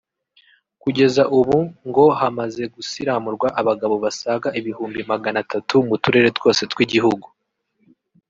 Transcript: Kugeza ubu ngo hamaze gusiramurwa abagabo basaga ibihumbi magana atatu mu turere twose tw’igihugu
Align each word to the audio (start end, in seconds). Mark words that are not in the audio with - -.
Kugeza 0.81 1.23
ubu 1.37 1.57
ngo 1.87 2.05
hamaze 2.19 2.63
gusiramurwa 2.75 3.47
abagabo 3.61 3.95
basaga 4.03 4.47
ibihumbi 4.59 4.99
magana 5.11 5.37
atatu 5.45 5.75
mu 5.87 5.95
turere 6.03 6.29
twose 6.37 6.61
tw’igihugu 6.71 7.27